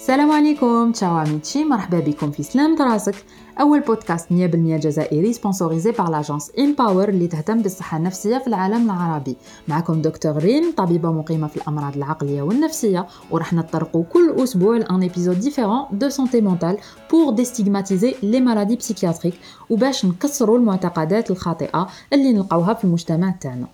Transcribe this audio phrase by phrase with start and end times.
[0.00, 3.14] السلام عليكم تشاو عميتشي مرحبا بكم في سلام راسك
[3.60, 8.90] أول بودكاست 100% جزائري سبونسوريزي بار لاجونس ان باور اللي تهتم بالصحة النفسية في العالم
[8.90, 9.36] العربي.
[9.68, 15.40] معكم دكتور ريم طبيبة مقيمة في الأمراض العقلية والنفسية وراح نطرقوا كل أسبوع لأن ايبيزود
[15.40, 16.76] ديفيرون دو سونتي مونتال
[17.10, 19.34] بور ديستيغماتيزي لي مالادي بسيكياتريك
[19.70, 23.66] وباش نكسروا المعتقدات الخاطئة اللي نلقاوها في المجتمع تاعنا.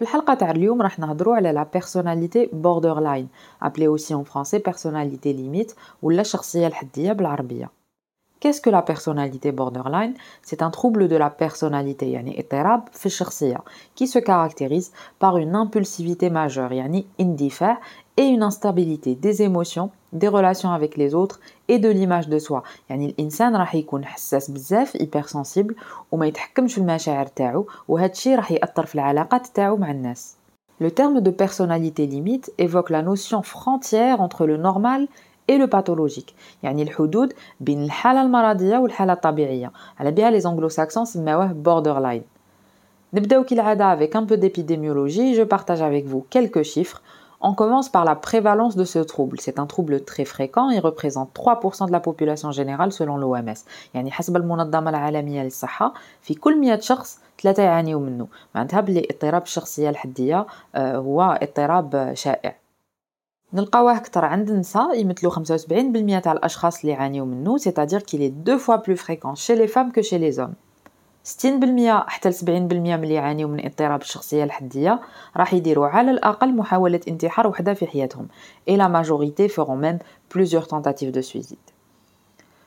[0.00, 3.28] في الحلقة تاع اليوم راح نهضروا على لا بيرسوناليتي بوردرلاين
[3.62, 5.72] أبلي أوسي اون فرونسي بيرسوناليتي ليميت
[6.02, 7.79] ولا الشخصية الحدية بالعربية.
[8.45, 13.57] Qu'est-ce que la personnalité borderline C'est un trouble de la personnalité, yani اضطراب في الشخصية,
[13.95, 17.77] qui se caractérise par une impulsivité majeure, yani indiffère,
[18.17, 22.63] et une instabilité des émotions, des relations avec les autres et de l'image de soi.
[22.89, 25.73] يعني الانسان راح يكون حساس بزاف hypersensible
[26.11, 30.35] وما يتحكمش في المشاعر تاعو وهذا الشيء راح ياثر في العلاقات تاعو مع الناس.
[30.81, 35.07] Le terme de personnalité limite évoque la notion frontière entre le normal
[35.49, 41.55] et le pathologique يعني الحدود بين الحالة المرضية والحالة الطبيعية على بها les anglo-saxons سماوه
[41.65, 42.23] borderline
[43.13, 47.01] نبداو كالعادة avec un peu d'épidémiologie je partage avec vous quelques chiffres
[47.41, 49.39] On commence par la prévalence de ce trouble.
[49.39, 53.65] C'est un trouble très fréquent, il représente 3% de la population générale selon l'OMS.
[53.93, 58.27] يعني حسب المنظمة العالمية للصحة في كل 100 شخص ثلاثة يعانيوا منه.
[58.55, 62.55] معناتها بلي اضطراب الشخصية الحدية هو اضطراب شائع.
[63.54, 68.76] نلقاوه أكثر عند النساء يمثلوا 75% تاع الأشخاص اللي يعانيو منه سيتادير كيلي دو فوا
[68.76, 70.52] بلو فريكون شي لي فام كو شي لي زوم
[71.24, 75.00] 60% حتى 70% من اللي يعانيو من اضطراب الشخصيه الحدية
[75.36, 78.28] راح يديروا على الأقل محاولة انتحار وحدة في حياتهم.
[78.68, 79.98] اي لا ماجوريتي فيرون ميم
[80.34, 81.58] بلوزيور تونتاتيف دو سويزيد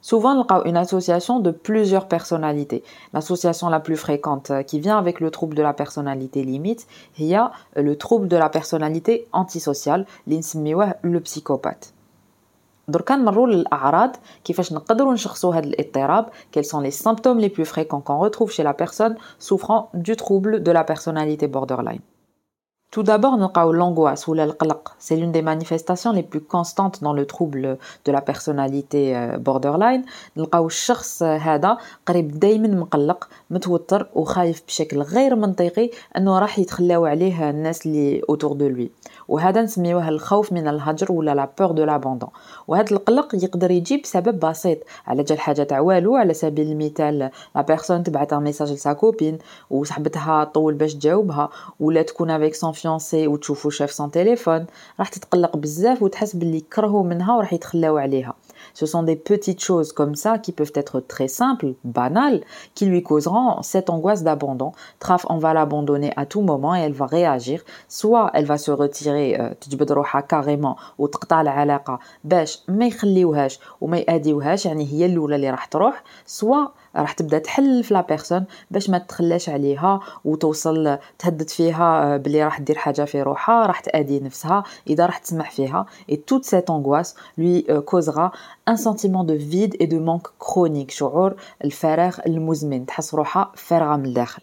[0.00, 2.84] Souvent, on a une association de plusieurs personnalités.
[3.14, 6.86] L'association la plus fréquente euh, qui vient avec le trouble de la personnalité limite,
[7.18, 11.94] il y a euh, le trouble de la personnalité antisociale, le psychopathe.
[12.88, 18.00] دركا نمروا للاعراض كيفاش نقدروا نشخصوا هذا الاضطراب quels sont les symptômes les plus fréquents
[18.00, 22.00] qu'on retrouve chez la personne souffrant du trouble de la personnalité borderline
[22.91, 24.95] Tout d'abord, نلقاو l'angoisse ou القلق.
[24.97, 30.05] C'est l'une des manifestations les plus constantes dans le trouble de la personnalité borderline.
[30.37, 37.49] نلقاو الشخص هذا قريب دايما مقلق متوتر وخايف بشكل غير منطقي انه راح يتخلاو عليه
[37.49, 38.89] الناس اللي autour de lui.
[39.27, 42.29] وهذا نسميوه الخوف من الهجر ولا لا بور دو لابوندون
[42.67, 44.77] وهذا القلق يقدر يجي بسبب بسيط
[45.07, 49.37] على جال حاجة تاع والو على سبيل المثال لا بيرسون تبعت ميساج لسا كوبين
[50.53, 54.66] طول باش تجاوبها ولا تكون افيك سون فيونسي وتشوفو شاف سون تيليفون
[54.98, 58.34] راح تتقلق بزاف وتحس باللي كرهو منها وراح يتخلاو عليها
[58.72, 62.40] Ce sont des petites choses comme ça qui peuvent être très simples, banales,
[62.74, 64.72] qui lui causeront cette angoisse d'abandon.
[64.98, 67.62] Traf, on va l'abandonner à tout moment et elle va réagir.
[67.88, 74.66] Soit elle va se retirer, تجبد روحها carrément وتقطع العلاقة باش ما يخليوهاش وما يأذيوهاش
[74.66, 76.02] يعني هي الأولى اللي راح تروح.
[76.26, 82.43] Soit راح تبدأ تحل في لا بيرسون باش ما تخلاش عليها وتوصل تهدد فيها بلي
[82.43, 84.63] راح دير حاجة في روحها راح تأذي نفسها.
[84.87, 88.31] إذا راح تسمح فيها et toute cette angoisse lui causera
[88.67, 90.91] un sentiment de vide et de manque chronique.
[90.91, 92.85] شعور الفراغ المزمن.
[92.85, 94.41] تحس روحها فارغة من الداخل.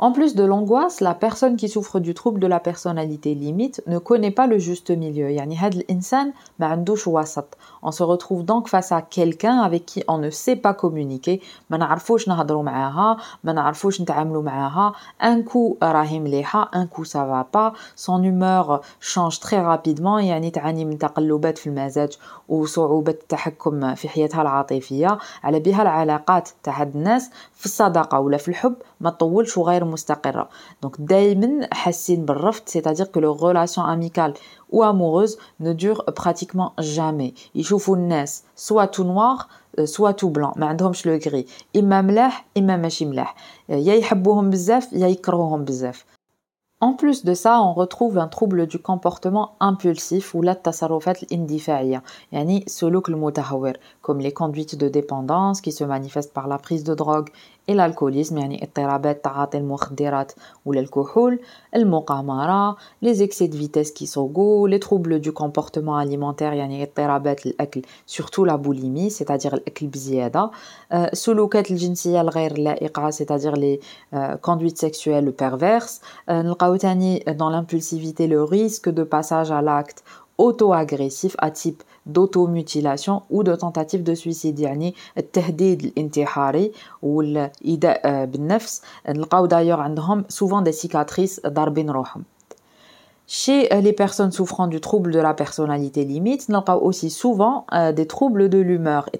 [0.00, 3.96] En plus de l'angoisse, la personne qui souffre du trouble de la personnalité limite ne
[3.98, 5.30] connaît pas le juste milieu.
[5.30, 6.76] Yani had l'insan ma
[7.06, 7.46] wasat.
[7.82, 11.40] On se retrouve donc face à quelqu'un avec qui on ne sait pas communiquer.
[11.70, 14.92] ما نعرفوش نهضروا معاها, ما نعرفوش نتعاملوا معاها.
[15.22, 17.72] Un coup راهي مليحة, un coup ça va pas.
[17.96, 20.18] Son humeur change très rapidement.
[20.18, 25.18] يعني تعاني من تقلبات في المزاج وصعوبة التحكم في حياتها العاطفية.
[25.42, 30.48] على بها العلاقات تاع هاد الناس في الصداقة ولا في الحب ما تطولش وغير مستقرة
[30.82, 34.34] دونك دائما حاسين بالرفض c'est-à-dire que leur relation amicale
[34.70, 39.48] ou amoureuse ne dure pratiquement jamais يشوفوا الناس soit tout noir
[39.84, 43.34] soit tout blanc ما عندهمش لو غري اما ملاح اما ماشي ملاح
[43.68, 46.04] يا يحبوهم بزاف يا يكرهوهم بزاف
[46.82, 52.02] En plus de ça, on retrouve un trouble du comportement impulsif ou la tasarrufat indifa'iyya,
[52.32, 56.94] yani suluk al comme les conduites de dépendance qui se manifestent par la prise de
[56.94, 57.30] drogue
[57.68, 60.32] et l'alcoolisme, يعني اضطرابات تعاطي المخدرات
[60.68, 61.38] ou l'alcool,
[61.74, 67.82] المقامرة, les excès de vitesse qui s'ogo, les troubles du comportement alimentaire, يعني اضطرابات الأكل,
[68.06, 70.50] surtout la boulimie, c'est-à-dire الأكل بزيادة,
[71.12, 73.80] سلوكات الجنسية الغير لائقة, c'est-à-dire les
[74.42, 80.04] conduites sexuelles perverses, نلقاو تاني dans l'impulsivité le risque de passage à l'acte
[80.38, 89.48] auto-agressif à type d'automutilation ou de tentative de suicide يعني التهديد الانتحاري والإيذاء بالنفس نلقاو
[89.48, 92.22] d'ailleurs عندهم souvent des cicatrices ضاربين روحهم
[93.30, 97.66] Chez euh, les personnes souffrant du trouble de la personnalité limite, on a aussi souvent
[97.72, 99.10] euh, des troubles de l'humeur,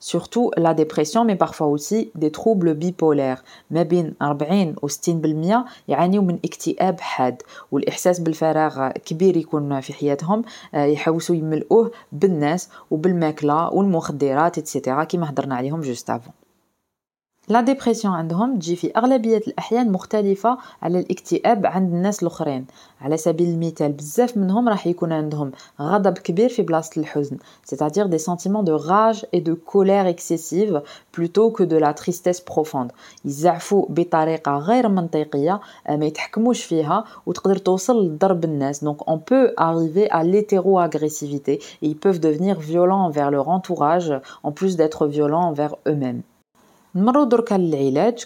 [0.00, 3.44] surtout la dépression, mais parfois aussi des troubles bipolaires.
[3.70, 7.42] ما بين 40 و 60% يعانيوا من اكتئاب حاد
[7.72, 10.42] والإحساس بالفراغ كبير يكون في حياتهم
[10.74, 16.37] يحوسوا يملؤوه بالناس وبالماكلة والمخدرات etc كما هضرنا عليهم juste avant.
[17.48, 22.66] لا ديبرسيون عندهم تجي في اغلبيه الاحيان مختلفه على الاكتئاب عند الناس الاخرين
[23.00, 27.36] على سبيل المثال بزاف منهم راح يكون عندهم غضب كبير في بلاصه الحزن
[27.70, 30.82] c'est-à-dire des sentiments de rage et de colère excessive
[31.12, 32.92] plutôt que de la tristesse profonde
[33.24, 35.60] يزعفوا بطريقه غير منطقيه
[35.90, 41.98] ما يتحكموش فيها وتقدر توصل لضرب الناس donc on peut arriver à l'hétéro-agressivité et ils
[41.98, 46.22] peuvent devenir violents envers leur entourage en plus d'être violents envers eux-mêmes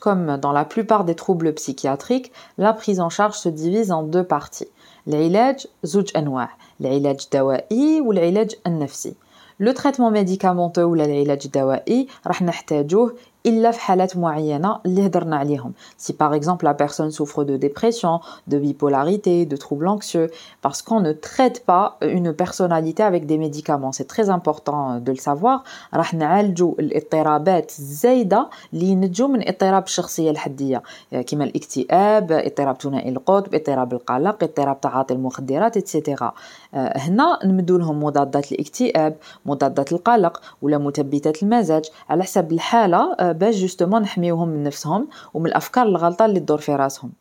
[0.00, 4.24] comme dans la plupart des troubles psychiatriques, la prise en charge se divise en deux
[4.24, 4.68] parties.
[5.08, 6.48] العلاج زوج أنواع
[6.80, 9.14] العلاج الدوائي والعلاج النفسي
[9.60, 13.14] لو تريتمون ميديكامونتو ولا العلاج الدوائي راح نحتاجوه
[13.46, 15.72] الا في حالات معينه اللي هضرنا عليهم
[16.06, 20.28] si par exemple la personne souffre de dépression de bipolarité de troubles anxieux
[20.66, 25.18] parce qu'on ne traite pas une personnalité avec des médicaments c'est très important de le
[25.28, 25.62] savoir
[25.94, 30.82] راح نعالجوا الاضطرابات الزايده اللي ينتجوا من اضطراب الشخصيه الحديه
[31.26, 36.32] كما الاكتئاب اضطراب ثنائي القطب اضطراب القلق اضطراب تعاطي المخدرات اتسيتيرا
[36.74, 39.16] هنا نمدوا لهم مضادات الاكتئاب
[39.46, 45.85] مضادات القلق ولا مثبتات المزاج على حسب الحاله باش جوستومون نحميوهم من نفسهم ومن الأفكار
[45.85, 47.11] الغلطة اللي تدور في راسهم.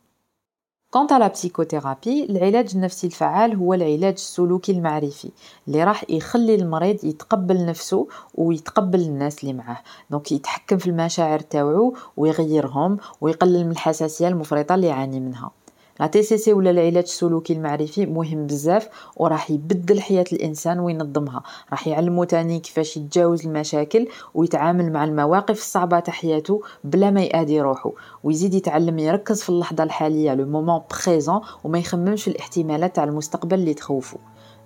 [0.91, 5.31] كونت لا بسيكوثيرابي العلاج النفسي الفعال هو العلاج السلوكي المعرفي
[5.69, 9.79] اللي راح يخلي المريض يتقبل نفسه ويتقبل الناس اللي معاه.
[10.11, 15.51] دونك يتحكم في المشاعر تاوعو ويغيرهم ويقلل من الحساسية المفرطة اللي يعاني منها.
[16.01, 21.43] لا تي سي سي ولا العلاج السلوكي المعرفي مهم بزاف وراح يبدل حياة الإنسان وينظمها.
[21.71, 27.61] راح يعلمو تاني كيفاش يتجاوز المشاكل ويتعامل مع المواقف الصعبة تاع حياته بلا ما يأذي
[27.61, 27.93] روحو
[28.25, 33.75] ويزيد يتعلم يركز في اللحظة الحالية لو مومون بريزون وما يخممش الاحتمالات تاع المستقبل اللي
[33.75, 34.17] تخوفو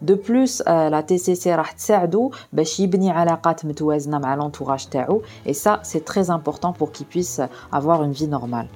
[0.02, 5.22] دو بلوس لا تي سي سي راح تساعدو باش يبني علاقات متوازنة مع لونتوراج تاعو.
[5.46, 7.42] اي سا سي تري امبورطون بور كي بويس
[7.72, 8.66] افوار اون في نورمال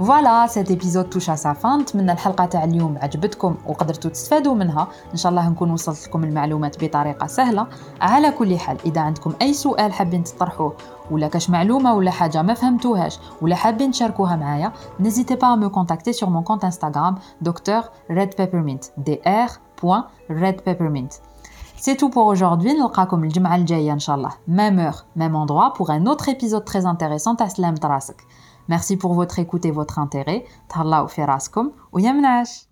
[0.00, 5.16] فوالا سيت ايبيزود توش سا فان نتمنى الحلقة تاع اليوم عجبتكم وقدرتوا تستفادوا منها ان
[5.16, 7.66] شاء الله نكون وصلت لكم المعلومات بطريقه سهله
[8.00, 10.76] على كل حال اذا عندكم اي سؤال حابين تطرحوه
[11.10, 16.12] ولا كاش معلومه ولا حاجة ما فهمتوهاش ولا حابين تشاركوها معايا نزيتي با مو كونتاكتي
[16.12, 19.48] سور مون كونت انستغرام دكتور ريد بيبرمنت دي ار
[19.82, 21.12] بوين ريد بيبرمنت
[21.80, 22.72] C'est tout pour aujourd'hui.
[22.72, 24.30] نلقاكم الجمعة الجاية إن شاء الله.
[24.48, 27.34] Même heure, même endroit pour un autre épisode très intéressant.
[27.36, 28.16] Taslam Trasek.
[28.70, 30.44] Merci pour votre écoute et votre intérêt.
[30.68, 32.69] Thallaou firaskum ou yamnash.